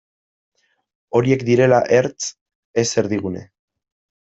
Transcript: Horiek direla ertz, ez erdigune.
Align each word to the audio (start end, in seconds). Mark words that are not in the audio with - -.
Horiek 1.19 1.43
direla 1.51 1.83
ertz, 1.99 2.31
ez 2.85 2.89
erdigune. 3.03 3.47